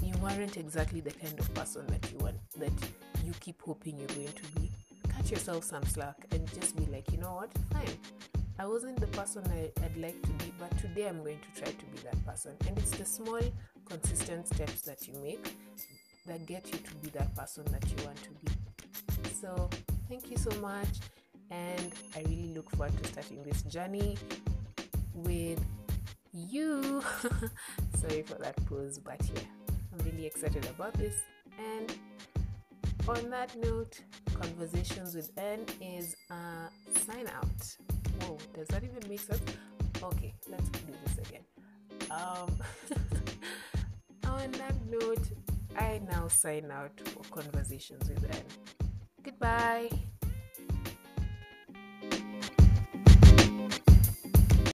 you 0.01 0.13
weren't 0.21 0.55
exactly 0.55 1.01
the 1.01 1.11
kind 1.11 1.37
of 1.37 1.53
person 1.53 1.85
that 1.87 2.09
you 2.11 2.17
want 2.19 2.37
that 2.57 2.71
you 3.25 3.33
keep 3.41 3.61
hoping 3.61 3.97
you're 3.97 4.07
going 4.07 4.27
to 4.27 4.59
be, 4.59 4.71
cut 5.09 5.29
yourself 5.29 5.65
some 5.65 5.83
slack 5.85 6.15
and 6.31 6.47
just 6.53 6.75
be 6.77 6.85
like, 6.85 7.11
you 7.11 7.17
know 7.17 7.35
what, 7.35 7.51
fine. 7.71 8.32
I 8.59 8.67
wasn't 8.67 8.99
the 8.99 9.07
person 9.07 9.43
I, 9.51 9.71
would 9.81 9.97
like 9.97 10.21
to 10.21 10.29
be, 10.43 10.53
but 10.59 10.77
today 10.77 11.07
I'm 11.07 11.23
going 11.23 11.39
to 11.39 11.61
try 11.61 11.71
to 11.71 11.85
be 11.85 11.97
that 12.03 12.25
person. 12.25 12.53
And 12.67 12.77
it's 12.77 12.91
the 12.91 13.05
small, 13.05 13.41
consistent 13.85 14.47
steps 14.47 14.81
that 14.81 15.07
you 15.07 15.15
make 15.21 15.55
that 16.27 16.45
get 16.45 16.71
you 16.71 16.77
to 16.77 16.95
be 16.95 17.09
that 17.11 17.35
person 17.35 17.65
that 17.65 17.83
you 17.89 18.05
want 18.05 18.17
to 18.23 18.29
be. 18.29 18.51
So, 19.41 19.69
thank 20.07 20.29
you 20.29 20.37
so 20.37 20.51
much. 20.61 20.87
And 21.49 21.91
I 22.15 22.19
really 22.21 22.53
look 22.55 22.69
forward 22.71 22.95
to 23.01 23.09
starting 23.09 23.43
this 23.43 23.63
journey 23.63 24.17
with 25.15 25.63
you. 26.31 27.03
Sorry 27.97 28.21
for 28.21 28.35
that 28.35 28.55
pause, 28.67 28.99
but 28.99 29.19
yeah, 29.33 29.41
I'm 29.91 30.05
really 30.05 30.25
excited 30.25 30.65
about 30.67 30.93
this. 30.93 31.15
And 31.57 31.95
on 33.07 33.29
that 33.31 33.55
note, 33.57 33.99
Conversations 34.43 35.15
with 35.15 35.31
N 35.37 35.65
is 35.79 36.15
a 36.29 36.69
sign 36.99 37.27
out. 37.27 37.92
Whoa, 38.23 38.37
does 38.53 38.67
that 38.69 38.83
even 38.83 39.09
make 39.09 39.19
sense? 39.19 39.41
Okay, 40.01 40.33
let's 40.49 40.69
do 40.69 40.93
this 41.05 41.17
again. 41.27 41.41
Um, 42.11 42.55
on 44.31 44.51
that 44.51 44.75
note, 44.89 45.27
I 45.77 46.01
now 46.09 46.27
sign 46.27 46.71
out 46.71 46.91
for 47.05 47.23
Conversations 47.41 48.09
with 48.09 48.23
N. 48.23 48.89
Goodbye. 49.23 49.89